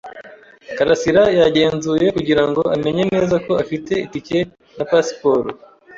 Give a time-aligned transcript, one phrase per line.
[0.77, 4.39] Karasirayagenzuye kugira ngo amenye neza ko afite itike
[4.77, 5.49] na pasiporo.